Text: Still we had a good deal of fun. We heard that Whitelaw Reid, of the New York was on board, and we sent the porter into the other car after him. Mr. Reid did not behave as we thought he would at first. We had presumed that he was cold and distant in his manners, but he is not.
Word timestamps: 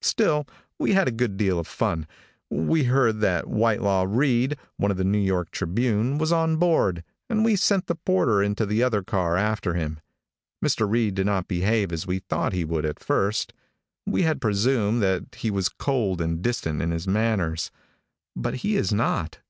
Still 0.00 0.46
we 0.78 0.94
had 0.94 1.06
a 1.06 1.10
good 1.10 1.36
deal 1.36 1.58
of 1.58 1.66
fun. 1.66 2.06
We 2.48 2.84
heard 2.84 3.20
that 3.20 3.46
Whitelaw 3.46 4.06
Reid, 4.08 4.56
of 4.80 4.96
the 4.96 5.04
New 5.04 5.18
York 5.18 5.54
was 5.60 6.32
on 6.32 6.56
board, 6.56 7.04
and 7.28 7.44
we 7.44 7.56
sent 7.56 7.86
the 7.86 7.94
porter 7.96 8.42
into 8.42 8.64
the 8.64 8.82
other 8.82 9.02
car 9.02 9.36
after 9.36 9.74
him. 9.74 10.00
Mr. 10.64 10.90
Reid 10.90 11.16
did 11.16 11.26
not 11.26 11.46
behave 11.46 11.92
as 11.92 12.06
we 12.06 12.20
thought 12.20 12.54
he 12.54 12.64
would 12.64 12.86
at 12.86 13.04
first. 13.04 13.52
We 14.06 14.22
had 14.22 14.40
presumed 14.40 15.02
that 15.02 15.24
he 15.36 15.50
was 15.50 15.68
cold 15.68 16.22
and 16.22 16.40
distant 16.40 16.80
in 16.80 16.90
his 16.90 17.06
manners, 17.06 17.70
but 18.34 18.54
he 18.64 18.76
is 18.78 18.94
not. 18.94 19.40